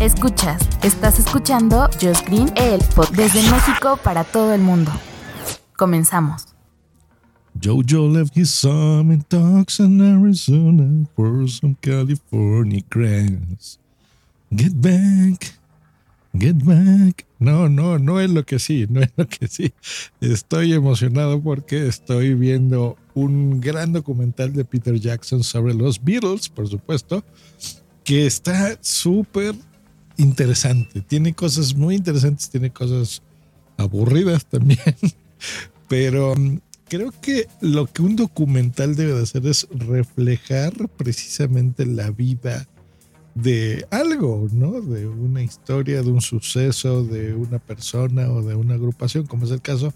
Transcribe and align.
Escuchas, 0.00 0.62
estás 0.82 1.18
escuchando 1.18 1.86
Just 2.00 2.26
Green, 2.26 2.50
el 2.56 2.80
desde 3.14 3.42
México 3.50 3.98
para 4.02 4.24
todo 4.24 4.54
el 4.54 4.62
mundo. 4.62 4.90
Comenzamos. 5.76 6.46
Jojo 7.62 8.08
left 8.08 8.34
his 8.34 8.48
son 8.48 9.12
in 9.12 9.22
Tucson, 9.28 10.00
Arizona 10.00 11.06
for 11.14 11.46
some 11.50 11.76
California 11.82 12.82
grass. 12.88 13.78
Get 14.50 14.72
back, 14.76 15.60
get 16.32 16.56
back. 16.64 17.26
No, 17.38 17.68
no, 17.68 17.98
no 17.98 18.20
es 18.20 18.30
lo 18.30 18.46
que 18.46 18.58
sí, 18.58 18.86
no 18.88 19.02
es 19.02 19.12
lo 19.16 19.28
que 19.28 19.48
sí. 19.48 19.74
Estoy 20.22 20.72
emocionado 20.72 21.42
porque 21.42 21.86
estoy 21.86 22.32
viendo 22.32 22.96
un 23.12 23.60
gran 23.60 23.92
documental 23.92 24.54
de 24.54 24.64
Peter 24.64 24.98
Jackson 24.98 25.44
sobre 25.44 25.74
los 25.74 26.02
Beatles, 26.02 26.48
por 26.48 26.66
supuesto, 26.68 27.22
que 28.02 28.26
está 28.26 28.78
súper 28.80 29.54
interesante. 30.20 31.00
Tiene 31.00 31.34
cosas 31.34 31.74
muy 31.74 31.96
interesantes, 31.96 32.50
tiene 32.50 32.70
cosas 32.70 33.22
aburridas 33.76 34.44
también, 34.46 34.96
pero 35.88 36.32
um, 36.32 36.60
creo 36.88 37.12
que 37.20 37.48
lo 37.60 37.86
que 37.86 38.02
un 38.02 38.16
documental 38.16 38.94
debe 38.94 39.14
de 39.14 39.22
hacer 39.22 39.46
es 39.46 39.66
reflejar 39.70 40.72
precisamente 40.96 41.86
la 41.86 42.10
vida 42.10 42.66
de 43.34 43.86
algo, 43.90 44.48
¿no? 44.52 44.80
De 44.80 45.06
una 45.06 45.42
historia, 45.42 46.02
de 46.02 46.10
un 46.10 46.20
suceso, 46.20 47.04
de 47.04 47.34
una 47.34 47.58
persona 47.58 48.30
o 48.30 48.42
de 48.42 48.54
una 48.54 48.74
agrupación, 48.74 49.26
como 49.26 49.46
es 49.46 49.52
el 49.52 49.62
caso. 49.62 49.94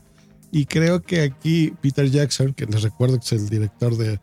Y 0.50 0.66
creo 0.66 1.02
que 1.02 1.20
aquí 1.20 1.74
Peter 1.82 2.08
Jackson, 2.08 2.54
que 2.54 2.66
les 2.66 2.82
recuerdo 2.82 3.18
que 3.18 3.24
es 3.24 3.32
el 3.32 3.48
director 3.48 3.96
de, 3.96 4.20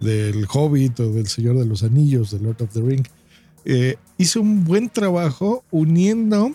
del 0.00 0.46
Hobbit 0.50 1.00
o 1.00 1.12
del 1.12 1.26
Señor 1.26 1.58
de 1.58 1.66
los 1.66 1.82
Anillos, 1.82 2.30
de 2.30 2.38
Lord 2.38 2.62
of 2.62 2.72
the 2.72 2.80
Ring, 2.80 3.04
eh, 3.64 3.96
hizo 4.18 4.40
un 4.40 4.64
buen 4.64 4.88
trabajo 4.88 5.64
uniendo 5.70 6.52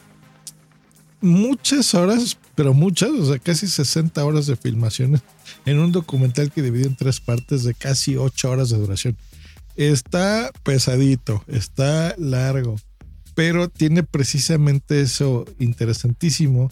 muchas 1.21 1.93
horas, 1.93 2.37
pero 2.55 2.73
muchas, 2.73 3.09
o 3.09 3.25
sea, 3.25 3.39
casi 3.39 3.67
60 3.67 4.23
horas 4.23 4.47
de 4.47 4.55
filmaciones 4.55 5.21
en 5.65 5.79
un 5.79 5.91
documental 5.91 6.51
que 6.51 6.61
dividió 6.61 6.87
en 6.87 6.95
tres 6.95 7.19
partes 7.19 7.63
de 7.63 7.73
casi 7.73 8.15
8 8.15 8.49
horas 8.49 8.69
de 8.69 8.77
duración. 8.77 9.17
Está 9.75 10.51
pesadito, 10.63 11.43
está 11.47 12.15
largo, 12.17 12.77
pero 13.35 13.69
tiene 13.69 14.03
precisamente 14.03 15.01
eso 15.01 15.45
interesantísimo, 15.59 16.69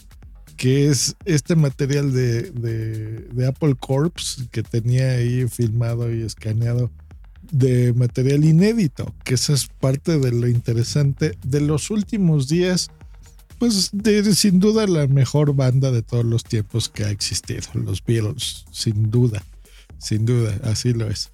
que 0.57 0.87
es 0.87 1.15
este 1.25 1.55
material 1.55 2.13
de, 2.13 2.49
de 2.51 3.47
Apple 3.47 3.75
Corps 3.79 4.47
que 4.51 4.63
tenía 4.63 5.11
ahí 5.11 5.47
filmado 5.47 6.13
y 6.13 6.21
escaneado 6.21 6.89
de 7.51 7.93
material 7.93 8.43
inédito, 8.43 9.13
que 9.23 9.35
esa 9.35 9.53
es 9.53 9.67
parte 9.67 10.19
de 10.19 10.31
lo 10.31 10.47
interesante 10.47 11.37
de 11.45 11.61
los 11.61 11.89
últimos 11.89 12.47
días, 12.47 12.89
pues 13.59 13.89
de 13.93 14.35
sin 14.35 14.59
duda 14.59 14.87
la 14.87 15.07
mejor 15.07 15.55
banda 15.55 15.91
de 15.91 16.01
todos 16.01 16.25
los 16.25 16.43
tiempos 16.43 16.89
que 16.89 17.05
ha 17.05 17.09
existido, 17.09 17.61
los 17.73 18.03
Beatles, 18.03 18.65
sin 18.71 19.09
duda, 19.09 19.43
sin 19.97 20.25
duda, 20.25 20.59
así 20.63 20.93
lo 20.93 21.07
es. 21.07 21.31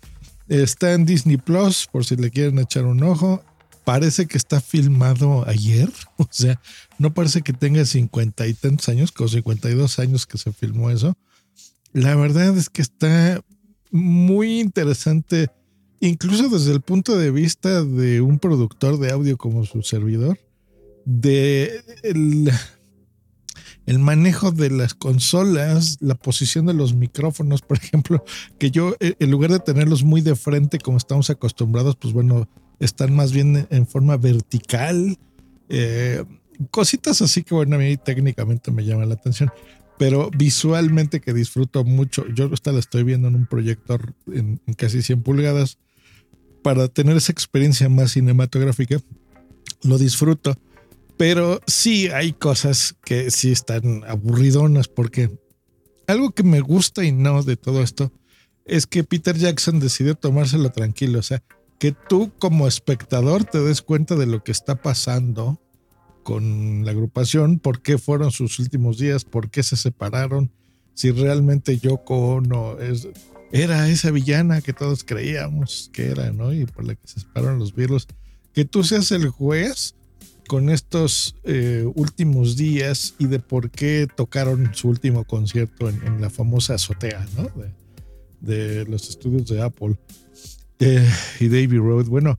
Está 0.48 0.94
en 0.94 1.06
Disney 1.06 1.38
Plus, 1.38 1.88
por 1.92 2.06
si 2.06 2.16
le 2.16 2.30
quieren 2.30 2.60
echar 2.60 2.86
un 2.86 3.04
ojo. 3.04 3.44
Parece 3.86 4.28
que 4.28 4.38
está 4.38 4.62
filmado 4.62 5.48
ayer, 5.48 5.90
o 6.18 6.28
sea, 6.30 6.62
no 7.00 7.14
parece 7.14 7.42
que 7.42 7.54
tenga 7.54 7.86
cincuenta 7.86 8.46
y 8.48 8.54
tantos 8.54 8.90
años, 8.90 9.12
con 9.12 9.30
52 9.30 10.00
años 10.00 10.26
que 10.28 10.38
se 10.38 10.52
filmó 10.52 10.90
eso. 10.90 11.18
La 11.94 12.16
verdad 12.16 12.58
es 12.58 12.70
que 12.70 12.82
está 12.82 13.42
muy 13.92 14.60
interesante 14.60 15.50
incluso 16.02 16.50
desde 16.50 16.74
el 16.74 16.82
punto 16.82 17.18
de 17.18 17.32
vista 17.32 17.84
de 17.84 18.22
un 18.22 18.40
productor 18.40 19.00
de 19.00 19.12
audio 19.12 19.38
como 19.38 19.66
su 19.66 19.84
servidor, 19.84 20.38
de 21.06 21.84
el, 22.04 24.00
manejo 24.00 24.52
de 24.52 24.72
las 24.72 24.94
consolas, 24.94 25.98
la 26.02 26.16
posición 26.16 26.66
de 26.66 26.74
los 26.74 26.94
micrófonos, 26.96 27.62
por 27.62 27.78
ejemplo, 27.78 28.26
que 28.58 28.72
yo 28.72 28.96
eh, 29.00 29.14
en 29.20 29.32
lugar 29.32 29.52
de 29.52 29.60
tenerlos 29.60 30.04
muy 30.04 30.22
de 30.22 30.36
frente 30.36 30.80
como 30.80 30.98
estamos 30.98 31.30
acostumbrados, 31.30 31.96
pues 31.96 32.14
bueno, 32.14 32.50
están 32.80 33.16
más 33.16 33.32
bien 33.32 33.68
en 33.70 33.86
forma 33.86 34.18
vertical. 34.18 35.18
Eh, 35.70 36.26
cositas 36.72 37.22
así 37.22 37.44
que 37.44 37.54
bueno, 37.54 37.76
a 37.76 37.80
mí 37.80 37.96
técnicamente 37.98 38.72
me 38.72 38.84
llama 38.84 39.06
la 39.06 39.14
atención 39.14 39.52
pero 39.98 40.32
visualmente 40.36 41.22
que 41.22 41.32
disfruto 41.32 41.84
mucho. 41.84 42.26
Yo 42.34 42.52
esta 42.52 42.72
la 42.72 42.80
estoy 42.80 43.04
viendo 43.04 43.28
en 43.28 43.36
un 43.36 43.46
proyector 43.46 44.16
en, 44.26 44.60
en, 44.66 44.74
casi 44.74 45.04
100 45.04 45.22
pulgadas 45.22 45.78
para 46.64 46.88
tener 46.88 47.18
esa 47.18 47.32
experiencia 47.32 47.90
más 47.90 48.12
cinematográfica, 48.12 48.98
lo 49.84 49.98
disfruto. 49.98 50.58
Pero 51.18 51.62
sí 51.68 52.08
hay 52.08 52.34
cosas 52.34 52.96
que 53.04 53.30
sí 53.32 53.52
están 53.52 54.04
aburridonas 54.08 54.88
porque 54.88 55.30
algo 56.08 56.32
que 56.32 56.44
me 56.44 56.62
gusta 56.62 57.04
y 57.04 57.12
no 57.12 57.44
de 57.44 57.58
todo 57.58 57.82
esto 57.82 58.12
es 58.66 58.88
que 58.88 59.04
Peter 59.04 59.38
Jackson 59.38 59.80
decidió 59.80 60.16
tomárselo 60.16 60.72
tranquilo. 60.72 61.20
O 61.20 61.24
sea, 61.24 61.44
que 61.80 61.92
tú 61.92 62.32
como 62.40 62.68
espectador 62.68 63.44
te 63.44 63.60
des 63.60 63.82
cuenta 63.82 64.16
de 64.16 64.26
lo 64.26 64.44
que 64.44 64.52
está 64.52 64.82
pasando 64.82 65.60
con 66.24 66.86
la 66.86 66.92
agrupación, 66.92 67.60
por 67.60 67.82
qué 67.82 67.98
fueron 67.98 68.32
sus 68.32 68.60
últimos 68.60 68.98
días, 68.98 69.26
por 69.26 69.50
qué 69.50 69.64
se 69.64 69.76
separaron, 69.76 70.52
si 70.94 71.12
realmente 71.12 71.80
Yoko 71.80 72.36
Ono 72.36 72.80
es, 72.80 73.08
era 73.52 73.90
esa 73.90 74.12
villana 74.12 74.62
que 74.62 74.74
todos 74.74 75.04
creíamos 75.04 75.90
que 75.94 76.10
era, 76.10 76.32
¿no? 76.32 76.54
Y 76.54 76.66
por 76.66 76.86
la 76.86 76.96
que 76.96 77.08
se 77.08 77.20
separaron 77.20 77.60
los 77.60 77.76
virus. 77.76 78.08
Que 78.54 78.66
tú 78.66 78.84
seas 78.84 79.12
el 79.12 79.30
juez 79.30 79.96
con 80.48 80.70
estos 80.70 81.36
eh, 81.44 81.90
últimos 81.96 82.58
días 82.58 83.16
y 83.18 83.28
de 83.28 83.40
por 83.40 83.72
qué 83.72 84.08
tocaron 84.14 84.74
su 84.74 84.90
último 84.90 85.24
concierto 85.24 85.90
en, 85.90 86.20
la 86.20 86.30
famosa 86.30 86.74
azotea, 86.74 87.26
¿no? 87.38 87.50
De, 88.42 88.86
los 88.86 89.10
estudios 89.10 89.48
de 89.48 89.62
Apple 89.62 89.98
eh, 90.80 91.10
y 91.40 91.48
Davy 91.48 91.78
Road. 91.78 92.06
Bueno, 92.08 92.38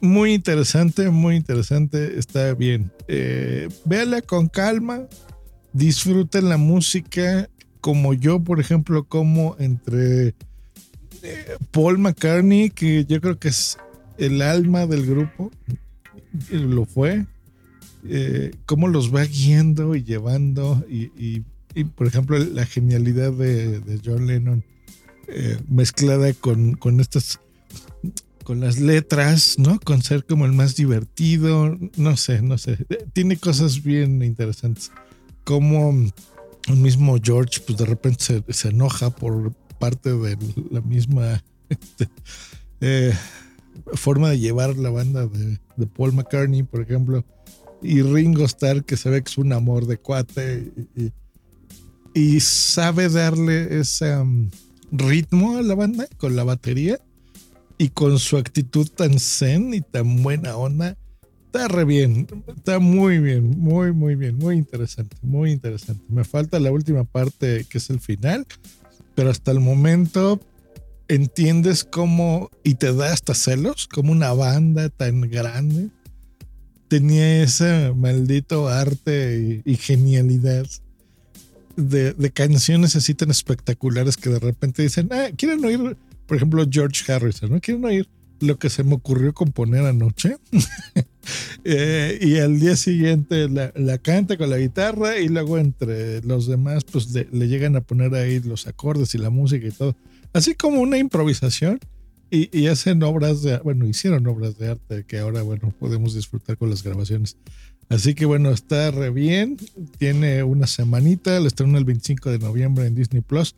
muy 0.00 0.32
interesante, 0.32 1.10
muy 1.10 1.36
interesante, 1.36 2.18
está 2.18 2.54
bien. 2.54 2.90
Eh, 3.08 3.68
véala 3.84 4.22
con 4.22 4.48
calma, 4.48 5.06
disfruten 5.72 6.48
la 6.48 6.56
música, 6.56 7.48
como 7.80 8.14
yo, 8.14 8.42
por 8.42 8.60
ejemplo, 8.60 9.04
como 9.04 9.56
entre 9.58 10.34
eh, 11.22 11.56
Paul 11.70 11.98
McCartney, 11.98 12.70
que 12.70 13.04
yo 13.04 13.20
creo 13.20 13.38
que 13.38 13.48
es 13.48 13.78
el 14.18 14.42
alma 14.42 14.86
del 14.86 15.06
grupo, 15.06 15.50
lo 16.50 16.84
fue, 16.84 17.26
eh, 18.08 18.52
cómo 18.66 18.88
los 18.88 19.14
va 19.14 19.24
guiando 19.24 19.94
y 19.94 20.04
llevando, 20.04 20.84
y, 20.88 21.40
por 21.94 22.06
ejemplo, 22.06 22.38
la 22.38 22.64
genialidad 22.66 23.32
de, 23.32 24.00
John 24.04 24.26
Lennon 24.26 24.64
eh, 25.28 25.58
mezclada 25.68 26.32
con, 26.32 26.74
con 26.74 27.00
estas 27.00 27.40
con 28.46 28.60
las 28.60 28.78
letras, 28.78 29.58
¿no? 29.58 29.80
Con 29.80 30.02
ser 30.02 30.24
como 30.24 30.46
el 30.46 30.52
más 30.52 30.76
divertido, 30.76 31.76
no 31.96 32.16
sé, 32.16 32.42
no 32.42 32.58
sé. 32.58 32.78
Tiene 33.12 33.36
cosas 33.38 33.82
bien 33.82 34.22
interesantes. 34.22 34.92
Como 35.42 35.92
el 36.66 36.76
mismo 36.76 37.16
George, 37.22 37.60
pues 37.66 37.78
de 37.78 37.86
repente 37.86 38.42
se, 38.48 38.68
enoja 38.68 39.10
por 39.10 39.52
parte 39.78 40.12
de 40.12 40.36
la 40.70 40.80
misma 40.80 41.42
este, 41.68 42.08
eh, 42.80 43.12
forma 43.94 44.30
de 44.30 44.38
llevar 44.38 44.76
la 44.76 44.90
banda 44.90 45.26
de, 45.26 45.58
Paul 45.96 46.12
McCartney, 46.12 46.62
por 46.62 46.80
ejemplo, 46.80 47.24
y 47.82 48.02
Ringo 48.02 48.44
Starr, 48.44 48.84
que 48.84 48.96
se 48.96 49.10
ve 49.10 49.22
que 49.22 49.30
es 49.30 49.38
un 49.38 49.52
amor 49.52 49.86
de 49.86 49.98
cuate 49.98 50.72
y, 52.14 52.40
sabe 52.40 53.10
darle 53.10 53.78
ese 53.78 54.16
um, 54.16 54.50
ritmo 54.90 55.58
a 55.58 55.62
la 55.62 55.74
banda 55.74 56.08
con 56.16 56.34
la 56.34 56.44
batería 56.44 56.98
y 57.76 57.90
con 57.90 58.18
su 58.18 58.38
actitud 58.38 58.88
tan 58.88 59.20
zen 59.20 59.74
y 59.74 59.82
tan 59.82 60.22
buena 60.22 60.56
onda 60.56 60.96
Está 61.56 61.68
re 61.68 61.84
bien, 61.84 62.26
está 62.54 62.78
muy 62.80 63.18
bien, 63.18 63.58
muy, 63.58 63.90
muy 63.90 64.14
bien, 64.14 64.36
muy 64.36 64.56
interesante, 64.56 65.16
muy 65.22 65.52
interesante. 65.52 66.04
Me 66.10 66.22
falta 66.22 66.60
la 66.60 66.70
última 66.70 67.04
parte 67.04 67.64
que 67.70 67.78
es 67.78 67.88
el 67.88 67.98
final, 67.98 68.46
pero 69.14 69.30
hasta 69.30 69.52
el 69.52 69.60
momento 69.60 70.38
entiendes 71.08 71.82
cómo, 71.82 72.50
y 72.62 72.74
te 72.74 72.92
da 72.92 73.10
hasta 73.10 73.34
celos, 73.34 73.88
como 73.88 74.12
una 74.12 74.34
banda 74.34 74.90
tan 74.90 75.22
grande 75.22 75.88
tenía 76.88 77.42
ese 77.42 77.92
maldito 77.96 78.68
arte 78.68 79.62
y, 79.64 79.76
genialidad 79.76 80.66
de, 81.74 82.12
de, 82.12 82.30
canciones 82.32 82.96
así 82.96 83.14
tan 83.14 83.30
espectaculares 83.30 84.18
que 84.18 84.28
de 84.28 84.38
repente 84.40 84.82
dicen, 84.82 85.08
ah, 85.10 85.28
quieren 85.34 85.64
oír, 85.64 85.96
por 86.26 86.36
ejemplo, 86.36 86.66
George 86.70 87.10
Harrison, 87.10 87.50
¿no? 87.50 87.60
Quieren 87.60 87.84
oír 87.86 88.08
lo 88.40 88.58
que 88.58 88.68
se 88.68 88.84
me 88.84 88.94
ocurrió 88.94 89.32
componer 89.32 89.86
anoche. 89.86 90.36
Eh, 91.64 92.18
y 92.20 92.38
al 92.38 92.60
día 92.60 92.76
siguiente 92.76 93.48
la, 93.48 93.98
canta 93.98 94.36
con 94.36 94.50
la 94.50 94.58
guitarra 94.58 95.18
y 95.18 95.28
luego 95.28 95.58
entre 95.58 96.22
los 96.22 96.46
demás 96.46 96.84
pues 96.84 97.10
le, 97.12 97.48
llegan 97.48 97.74
a 97.74 97.80
poner 97.80 98.14
ahí 98.14 98.38
los 98.40 98.68
acordes 98.68 99.14
y 99.14 99.18
la 99.18 99.30
música 99.30 99.66
y 99.66 99.72
todo. 99.72 99.96
Así 100.32 100.54
como 100.54 100.80
una 100.80 100.98
improvisación 100.98 101.80
y, 102.30 102.56
y, 102.56 102.68
hacen 102.68 103.02
obras 103.02 103.42
de, 103.42 103.58
bueno, 103.58 103.86
hicieron 103.86 104.26
obras 104.26 104.58
de 104.58 104.68
arte 104.70 105.04
que 105.06 105.18
ahora, 105.18 105.42
bueno, 105.42 105.74
podemos 105.78 106.14
disfrutar 106.14 106.56
con 106.56 106.70
las 106.70 106.82
grabaciones. 106.82 107.36
Así 107.88 108.14
que 108.14 108.26
bueno, 108.26 108.50
está 108.50 108.90
re 108.90 109.10
bien, 109.10 109.56
tiene 109.98 110.42
una 110.42 110.66
semanita, 110.66 111.38
lo 111.38 111.46
estrenó 111.46 111.78
el 111.78 111.84
25 111.84 112.30
de 112.30 112.38
noviembre 112.38 112.86
en 112.86 112.94
Disney 112.94 113.22
Plus. 113.22 113.54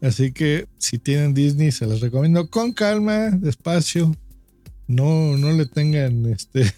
Así 0.00 0.32
que 0.32 0.66
si 0.78 0.98
tienen 0.98 1.34
Disney, 1.34 1.72
se 1.72 1.86
los 1.86 2.00
recomiendo 2.00 2.48
con 2.48 2.72
calma, 2.72 3.30
despacio. 3.30 4.14
No, 4.86 5.36
no 5.36 5.52
le 5.52 5.66
tengan 5.66 6.26
este. 6.26 6.72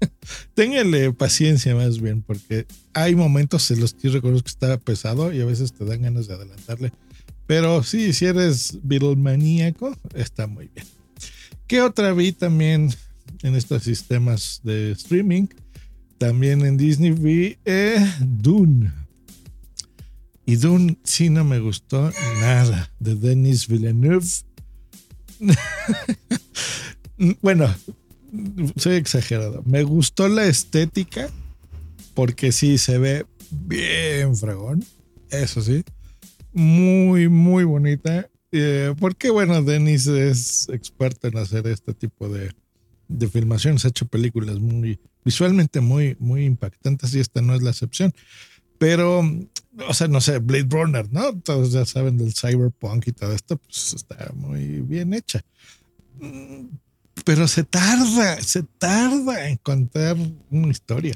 Ténganle 0.54 1.12
paciencia 1.12 1.74
más 1.74 2.00
bien, 2.00 2.22
porque 2.22 2.66
hay 2.92 3.14
momentos 3.14 3.70
en 3.70 3.80
los 3.80 3.94
que 3.94 4.08
reconozco 4.08 4.44
que 4.44 4.50
está 4.50 4.78
pesado 4.78 5.32
y 5.32 5.40
a 5.40 5.44
veces 5.44 5.72
te 5.72 5.84
dan 5.84 6.02
ganas 6.02 6.26
de 6.26 6.34
adelantarle. 6.34 6.92
Pero 7.46 7.82
sí, 7.82 8.12
si 8.12 8.26
eres 8.26 8.78
maníaco, 9.16 9.96
está 10.14 10.46
muy 10.46 10.70
bien. 10.74 10.86
¿Qué 11.66 11.82
otra 11.82 12.12
vi 12.12 12.32
también 12.32 12.90
en 13.42 13.54
estos 13.54 13.82
sistemas 13.82 14.60
de 14.62 14.92
streaming? 14.92 15.46
También 16.18 16.64
en 16.64 16.76
Disney 16.76 17.12
vi 17.12 17.58
eh, 17.64 18.04
Dune. 18.20 18.92
Y 20.46 20.56
Dune 20.56 20.98
sí 21.04 21.30
no 21.30 21.44
me 21.44 21.60
gustó 21.60 22.12
nada 22.40 22.90
de 22.98 23.14
Denis 23.14 23.68
Villeneuve. 23.68 24.26
bueno, 27.40 27.72
soy 28.76 28.94
exagerado. 28.94 29.62
Me 29.64 29.82
gustó 29.82 30.28
la 30.28 30.46
estética 30.46 31.28
porque 32.14 32.52
sí 32.52 32.78
se 32.78 32.98
ve 32.98 33.26
bien 33.50 34.36
fragón. 34.36 34.84
Eso 35.30 35.60
sí. 35.62 35.84
Muy, 36.52 37.28
muy 37.28 37.64
bonita. 37.64 38.28
Eh, 38.52 38.94
porque 38.98 39.30
bueno, 39.30 39.62
Denis 39.62 40.06
es 40.06 40.68
experto 40.70 41.28
en 41.28 41.38
hacer 41.38 41.66
este 41.66 41.94
tipo 41.94 42.28
de, 42.28 42.50
de 43.08 43.28
filmaciones. 43.28 43.84
Ha 43.84 43.88
hecho 43.88 44.06
películas 44.06 44.58
muy 44.58 44.98
visualmente 45.24 45.80
muy, 45.80 46.16
muy 46.18 46.44
impactantes 46.44 47.14
y 47.14 47.20
esta 47.20 47.42
no 47.42 47.54
es 47.54 47.62
la 47.62 47.70
excepción. 47.70 48.12
Pero 48.78 49.22
o 49.88 49.94
sea, 49.94 50.08
no 50.08 50.20
sé, 50.20 50.38
Blade 50.38 50.66
Runner, 50.68 51.10
¿no? 51.12 51.38
Todos 51.40 51.72
ya 51.72 51.84
saben 51.84 52.18
del 52.18 52.34
cyberpunk 52.34 53.08
y 53.08 53.12
todo 53.12 53.32
esto, 53.32 53.56
pues 53.56 53.94
está 53.94 54.32
muy 54.34 54.80
bien 54.80 55.14
hecha. 55.14 55.42
Pero 57.24 57.48
se 57.48 57.64
tarda, 57.64 58.40
se 58.42 58.62
tarda 58.62 59.48
en 59.48 59.56
contar 59.56 60.16
una 60.50 60.70
historia. 60.70 61.14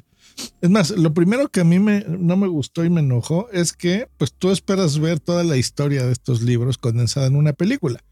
Es 0.61 0.71
más, 0.71 0.91
lo 0.91 1.15
primero 1.15 1.49
que 1.49 1.61
a 1.61 1.65
mí 1.65 1.79
me, 1.79 2.05
no 2.09 2.37
me 2.37 2.49
gustó 2.49 2.85
y 2.85 2.91
me 2.91 3.01
enojó 3.01 3.49
es 3.53 3.73
que 3.73 4.09
pues 4.19 4.33
tú 4.33 4.51
esperas 4.51 4.99
ver 4.99 5.21
toda 5.21 5.45
la 5.45 5.57
historia 5.57 6.05
de 6.05 6.13
estos 6.13 6.43
libros 6.43 6.79
condensada 6.79 7.27
en 7.27 7.37
una 7.37 7.53
película. 7.53 8.03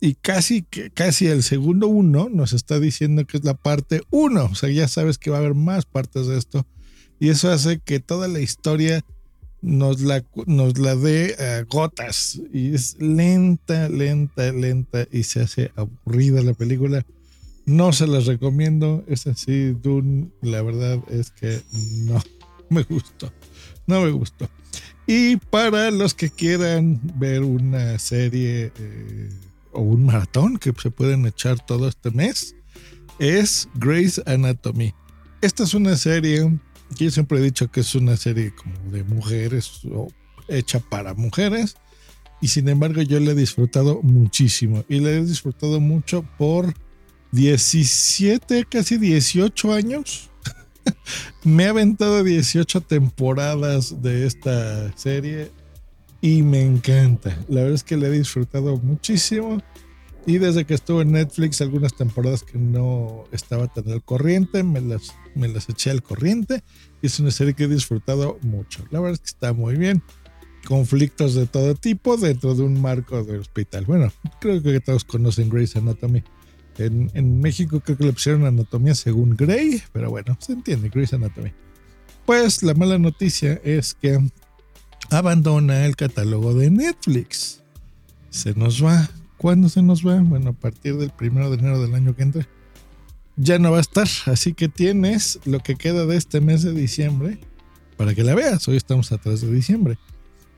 Y 0.00 0.14
casi, 0.14 0.62
casi 0.94 1.26
el 1.26 1.42
segundo 1.42 1.86
uno 1.88 2.28
nos 2.30 2.54
está 2.54 2.80
diciendo 2.80 3.26
que 3.26 3.36
es 3.36 3.44
la 3.44 3.54
parte 3.54 4.00
uno. 4.10 4.46
O 4.46 4.54
sea, 4.54 4.70
ya 4.70 4.88
sabes 4.88 5.18
que 5.18 5.30
va 5.30 5.36
a 5.36 5.40
haber 5.40 5.54
más 5.54 5.84
partes 5.84 6.26
de 6.26 6.38
esto. 6.38 6.66
Y 7.18 7.28
eso 7.28 7.50
hace 7.50 7.80
que 7.80 8.00
toda 8.00 8.26
la 8.26 8.40
historia 8.40 9.04
nos 9.60 10.00
la, 10.00 10.24
nos 10.46 10.78
la 10.78 10.96
dé 10.96 11.34
a 11.34 11.64
gotas 11.64 12.40
y 12.50 12.74
es 12.74 12.96
lenta, 12.98 13.90
lenta, 13.90 14.52
lenta 14.52 15.06
y 15.12 15.24
se 15.24 15.42
hace 15.42 15.70
aburrida 15.76 16.42
la 16.42 16.54
película. 16.54 17.04
No 17.70 17.92
se 17.92 18.08
las 18.08 18.26
recomiendo, 18.26 19.04
es 19.06 19.28
así, 19.28 19.70
Dune, 19.70 20.30
la 20.42 20.60
verdad 20.62 20.98
es 21.08 21.30
que 21.30 21.60
no 22.04 22.20
me 22.68 22.82
gustó, 22.82 23.32
no 23.86 24.00
me 24.02 24.10
gustó. 24.10 24.48
Y 25.06 25.36
para 25.36 25.90
los 25.90 26.14
que 26.14 26.30
quieran 26.30 27.00
ver 27.16 27.42
una 27.42 27.98
serie 27.98 28.72
eh, 28.76 29.30
o 29.72 29.82
un 29.82 30.06
maratón 30.06 30.58
que 30.58 30.72
se 30.80 30.90
pueden 30.90 31.26
echar 31.26 31.64
todo 31.64 31.88
este 31.88 32.10
mes, 32.10 32.56
es 33.18 33.68
Grey's 33.74 34.20
Anatomy. 34.26 34.92
Esta 35.40 35.62
es 35.62 35.74
una 35.74 35.96
serie 35.96 36.58
yo 36.96 37.10
siempre 37.10 37.38
he 37.38 37.42
dicho 37.42 37.70
que 37.70 37.80
es 37.80 37.94
una 37.94 38.16
serie 38.16 38.52
como 38.54 38.74
de 38.90 39.04
mujeres 39.04 39.82
o 39.92 40.08
hecha 40.48 40.80
para 40.80 41.14
mujeres. 41.14 41.76
Y 42.40 42.48
sin 42.48 42.68
embargo 42.68 43.02
yo 43.02 43.20
la 43.20 43.32
he 43.32 43.34
disfrutado 43.34 44.00
muchísimo. 44.02 44.84
Y 44.88 45.00
la 45.00 45.10
he 45.10 45.24
disfrutado 45.24 45.78
mucho 45.78 46.24
por 46.38 46.74
17, 47.32 48.64
casi 48.68 48.98
18 48.98 49.72
años. 49.72 50.30
me 51.44 51.64
he 51.64 51.68
aventado 51.68 52.24
18 52.24 52.80
temporadas 52.82 54.02
de 54.02 54.26
esta 54.26 54.96
serie 54.96 55.50
y 56.20 56.42
me 56.42 56.62
encanta. 56.62 57.36
La 57.48 57.62
verdad 57.62 57.74
es 57.74 57.84
que 57.84 57.96
la 57.96 58.08
he 58.08 58.10
disfrutado 58.10 58.76
muchísimo. 58.78 59.62
Y 60.26 60.38
desde 60.38 60.66
que 60.66 60.74
estuve 60.74 61.02
en 61.02 61.12
Netflix, 61.12 61.60
algunas 61.62 61.94
temporadas 61.94 62.42
que 62.42 62.58
no 62.58 63.24
estaba 63.32 63.68
tan 63.68 63.90
al 63.90 64.02
corriente, 64.02 64.62
me 64.62 64.80
las, 64.80 65.14
me 65.34 65.48
las 65.48 65.68
eché 65.70 65.90
al 65.90 66.02
corriente. 66.02 66.62
Y 67.00 67.06
es 67.06 67.18
una 67.20 67.30
serie 67.30 67.54
que 67.54 67.64
he 67.64 67.68
disfrutado 67.68 68.38
mucho. 68.42 68.84
La 68.90 69.00
verdad 69.00 69.14
es 69.14 69.20
que 69.20 69.26
está 69.26 69.52
muy 69.54 69.76
bien. 69.76 70.02
Conflictos 70.66 71.34
de 71.34 71.46
todo 71.46 71.74
tipo 71.74 72.18
dentro 72.18 72.54
de 72.54 72.62
un 72.62 72.80
marco 72.82 73.24
de 73.24 73.38
hospital. 73.38 73.86
Bueno, 73.86 74.12
creo 74.40 74.62
que 74.62 74.80
todos 74.80 75.04
conocen 75.04 75.48
Grey's 75.48 75.74
Anatomy. 75.76 76.22
En, 76.86 77.40
México 77.40 77.80
creo 77.80 77.96
que 77.96 78.04
le 78.04 78.12
pusieron 78.12 78.46
anatomía 78.46 78.94
según 78.94 79.36
Grey, 79.36 79.82
pero 79.92 80.10
bueno, 80.10 80.36
se 80.40 80.52
entiende, 80.52 80.88
Grey's 80.88 81.12
Anatomy. 81.12 81.52
Pues 82.26 82.62
la 82.62 82.74
mala 82.74 82.98
noticia 82.98 83.60
es 83.64 83.94
que 83.94 84.18
abandona 85.10 85.86
el 85.86 85.96
catálogo 85.96 86.54
de 86.54 86.70
Netflix. 86.70 87.62
Se 88.30 88.54
nos 88.54 88.84
va 88.84 89.08
¿Cuándo 89.40 89.70
se 89.70 89.80
nos 89.80 90.06
va? 90.06 90.20
Bueno, 90.20 90.50
a 90.50 90.52
partir 90.52 90.98
del 90.98 91.08
primero 91.08 91.48
de 91.48 91.56
enero 91.56 91.80
del 91.80 91.94
año 91.94 92.14
que 92.14 92.24
entra. 92.24 92.46
Ya 93.36 93.58
no 93.58 93.70
va 93.70 93.78
a 93.78 93.80
estar. 93.80 94.06
Así 94.26 94.52
que 94.52 94.68
tienes 94.68 95.40
lo 95.46 95.60
que 95.60 95.76
queda 95.76 96.04
de 96.04 96.18
este 96.18 96.42
mes 96.42 96.62
de 96.62 96.74
diciembre 96.74 97.38
para 97.96 98.14
que 98.14 98.22
la 98.22 98.34
veas. 98.34 98.68
Hoy 98.68 98.76
estamos 98.76 99.12
atrás 99.12 99.40
de 99.40 99.50
diciembre. 99.50 99.96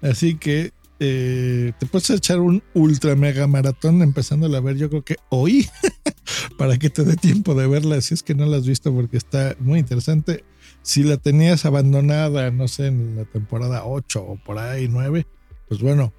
Así 0.01 0.35
que 0.35 0.73
eh, 1.05 1.73
te 1.81 1.87
puedes 1.87 2.09
echar 2.11 2.39
un 2.39 2.63
ultra 2.75 3.17
mega 3.17 3.49
maratón 3.49 4.03
empezando 4.03 4.47
a 4.57 4.61
ver 4.61 4.77
yo 4.77 4.89
creo 4.89 5.03
que 5.03 5.17
hoy 5.31 5.69
para 6.59 6.79
que 6.79 6.91
te 6.91 7.03
dé 7.03 7.17
tiempo 7.17 7.57
de 7.57 7.67
verla 7.67 8.01
si 8.01 8.15
es 8.15 8.23
que 8.23 8.37
no 8.37 8.47
la 8.47 8.59
has 8.59 8.69
visto 8.69 8.95
porque 8.95 9.17
está 9.17 9.57
muy 9.59 9.81
interesante. 9.81 10.45
Si 10.83 11.03
la 11.03 11.17
tenías 11.17 11.65
abandonada, 11.65 12.53
no 12.53 12.69
sé, 12.69 12.87
en 12.87 13.17
la 13.17 13.25
temporada 13.25 13.85
8 13.85 14.23
o 14.23 14.37
por 14.37 14.59
ahí 14.59 14.87
9, 14.87 15.27
pues 15.67 15.81
bueno, 15.81 16.13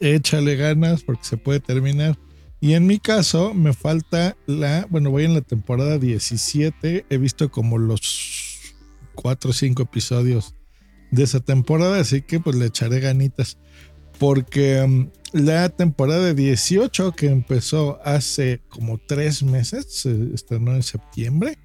échale 0.00 0.56
ganas 0.56 1.02
porque 1.02 1.24
se 1.24 1.36
puede 1.36 1.60
terminar. 1.60 2.18
Y 2.58 2.72
en 2.72 2.86
mi 2.86 2.98
caso 2.98 3.52
me 3.52 3.74
falta 3.74 4.34
la, 4.46 4.86
bueno, 4.88 5.10
voy 5.10 5.24
en 5.24 5.34
la 5.34 5.42
temporada 5.42 5.98
17, 5.98 7.04
he 7.10 7.18
visto 7.18 7.50
como 7.50 7.76
los 7.76 8.74
4 9.14 9.50
o 9.50 9.52
5 9.52 9.82
episodios 9.82 10.54
de 11.10 11.22
esa 11.22 11.40
temporada, 11.40 12.00
así 12.00 12.22
que 12.22 12.40
pues 12.40 12.56
le 12.56 12.66
echaré 12.66 12.98
ganitas. 13.00 13.58
Porque 14.22 14.80
um, 14.80 15.10
la 15.32 15.68
temporada 15.68 16.32
18 16.32 17.10
que 17.10 17.26
empezó 17.26 17.98
hace 18.04 18.60
como 18.68 18.98
3 18.98 19.42
meses, 19.42 19.86
se 19.88 20.32
estrenó 20.32 20.76
en 20.76 20.84
septiembre. 20.84 21.58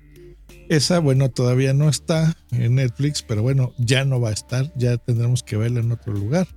Esa, 0.68 0.98
bueno, 0.98 1.30
todavía 1.30 1.76
no 1.76 1.88
está 1.88 2.36
en 2.50 2.74
Netflix, 2.74 3.22
pero 3.22 3.44
bueno, 3.44 3.74
ya 3.78 4.06
no 4.06 4.20
va 4.20 4.30
a 4.30 4.34
estar, 4.34 4.74
ya 4.76 4.98
tendremos 4.98 5.44
que 5.44 5.56
verla 5.56 5.82
en 5.82 5.92
otro 5.92 6.14
lugar. 6.14 6.48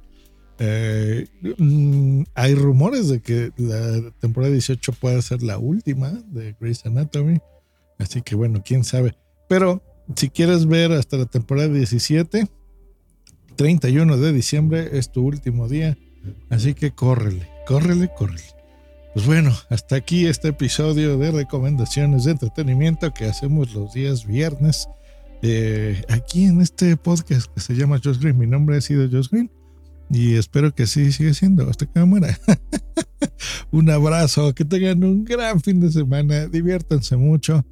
Eh, 0.58 1.26
mm, 1.58 2.22
hay 2.34 2.54
rumores 2.54 3.10
de 3.10 3.20
que 3.20 3.52
la 3.58 4.10
temporada 4.20 4.54
18 4.54 4.94
puede 4.94 5.20
ser 5.20 5.42
la 5.42 5.58
última 5.58 6.12
de 6.28 6.56
Grey's 6.58 6.86
Anatomy. 6.86 7.40
Así 7.98 8.22
que 8.22 8.36
bueno, 8.36 8.62
quién 8.64 8.84
sabe. 8.84 9.18
Pero 9.50 9.82
si 10.16 10.30
quieres 10.30 10.64
ver 10.64 10.92
hasta 10.92 11.18
la 11.18 11.26
temporada 11.26 11.68
17, 11.68 12.48
31 13.60 14.16
de 14.16 14.32
diciembre 14.32 14.88
es 14.94 15.12
tu 15.12 15.22
último 15.22 15.68
día. 15.68 15.98
Así 16.48 16.72
que 16.72 16.92
córrele, 16.92 17.46
córrele, 17.66 18.10
córrele. 18.16 18.40
Pues 19.12 19.26
bueno, 19.26 19.54
hasta 19.68 19.96
aquí 19.96 20.24
este 20.26 20.48
episodio 20.48 21.18
de 21.18 21.30
recomendaciones 21.30 22.24
de 22.24 22.30
entretenimiento 22.30 23.12
que 23.12 23.26
hacemos 23.26 23.74
los 23.74 23.92
días 23.92 24.24
viernes. 24.24 24.88
Eh, 25.42 26.02
aquí 26.08 26.44
en 26.44 26.62
este 26.62 26.96
podcast 26.96 27.52
que 27.52 27.60
se 27.60 27.74
llama 27.74 28.00
Josh 28.02 28.18
Green. 28.18 28.38
Mi 28.38 28.46
nombre 28.46 28.78
ha 28.78 28.80
sido 28.80 29.06
Josh 29.10 29.28
Green. 29.28 29.50
Y 30.08 30.36
espero 30.36 30.74
que 30.74 30.84
así 30.84 31.12
siga 31.12 31.34
siendo 31.34 31.68
hasta 31.68 31.84
que 31.84 32.00
me 32.00 32.06
muera. 32.06 32.38
un 33.72 33.90
abrazo, 33.90 34.54
que 34.54 34.64
tengan 34.64 35.04
un 35.04 35.22
gran 35.26 35.60
fin 35.60 35.80
de 35.80 35.92
semana, 35.92 36.46
diviértanse 36.46 37.18
mucho 37.18 37.62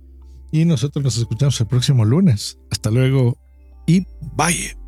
Y 0.53 0.67
nosotros 0.67 1.03
nos 1.03 1.17
escuchamos 1.17 1.59
el 1.63 1.67
próximo 1.67 2.05
lunes. 2.05 2.59
Hasta 2.71 2.91
luego 2.91 3.39
y 3.87 4.07
bye. 4.37 4.88